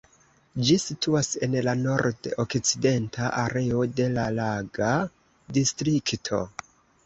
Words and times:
Ĝi 0.69 0.77
situas 0.83 1.29
en 1.47 1.57
la 1.67 1.75
nord-okcidenta 1.81 3.29
areo 3.43 3.87
de 4.01 4.09
la 4.17 4.27
Laga 4.41 4.91
Distrikto. 5.61 6.45